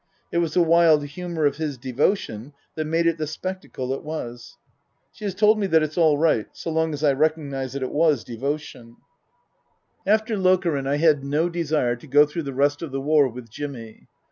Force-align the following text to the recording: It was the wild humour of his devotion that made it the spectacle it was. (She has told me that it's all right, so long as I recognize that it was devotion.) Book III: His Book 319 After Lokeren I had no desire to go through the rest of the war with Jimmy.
It 0.31 0.39
was 0.39 0.55
the 0.55 0.63
wild 0.63 1.05
humour 1.05 1.45
of 1.45 1.57
his 1.57 1.77
devotion 1.77 2.53
that 2.73 2.85
made 2.85 3.05
it 3.05 3.19
the 3.19 3.27
spectacle 3.27 3.93
it 3.93 4.01
was. 4.03 4.57
(She 5.11 5.25
has 5.25 5.35
told 5.35 5.59
me 5.59 5.67
that 5.67 5.83
it's 5.83 5.95
all 5.95 6.17
right, 6.17 6.47
so 6.53 6.71
long 6.71 6.91
as 6.95 7.03
I 7.03 7.13
recognize 7.13 7.73
that 7.73 7.83
it 7.83 7.91
was 7.91 8.23
devotion.) 8.23 8.95
Book 10.07 10.07
III: 10.07 10.11
His 10.11 10.19
Book 10.43 10.63
319 10.63 10.81
After 10.81 10.81
Lokeren 10.81 10.87
I 10.87 10.97
had 10.97 11.23
no 11.23 11.49
desire 11.49 11.95
to 11.97 12.07
go 12.07 12.25
through 12.25 12.41
the 12.45 12.51
rest 12.55 12.81
of 12.81 12.91
the 12.91 12.99
war 12.99 13.27
with 13.27 13.51
Jimmy. 13.51 14.07